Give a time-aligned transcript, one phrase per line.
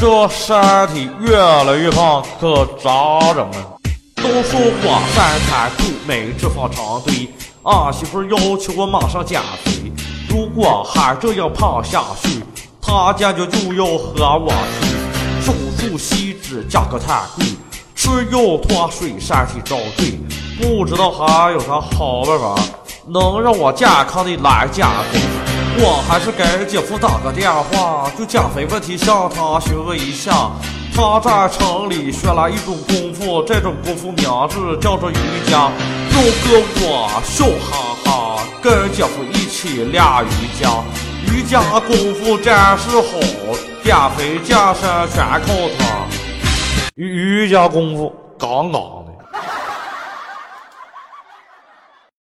[0.00, 0.56] 这身
[0.94, 3.74] 体越来越胖，可咋整啊？
[4.14, 7.28] 都说我身材酷，没脂肪长腿，
[7.64, 9.92] 俺媳妇要求我马上减肥。
[10.28, 12.44] 如果还这样胖下去，
[12.80, 17.44] 她坚决就要和我去手术吸脂，价格太贵，
[17.96, 20.16] 吃药脱水，身体遭罪。
[20.60, 22.54] 不知道还有啥好办法，
[23.08, 25.37] 能让我健康的来减肥？
[25.80, 30.50] 我还是给姐夫打个电话，就减肥问题向他询问一下。
[30.92, 35.14] 他在城里学了一种功夫，这种功夫名字叫做瑜
[35.48, 35.70] 伽。
[36.10, 40.82] 有个我笑哈哈，跟姐夫一起练瑜伽。
[41.30, 43.14] 瑜伽功夫真是好，
[43.84, 46.04] 减肥健身全靠它。
[46.96, 48.97] 瑜伽功夫杠杠。